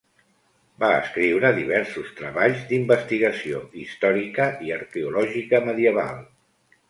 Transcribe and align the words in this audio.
Va 0.83 0.87
escriure 1.01 1.49
diversos 1.57 2.07
treballs 2.21 2.63
d'investigació 2.71 3.61
històrica 3.83 4.49
i 4.69 4.75
arqueològica 4.79 5.63
medieval. 5.69 6.25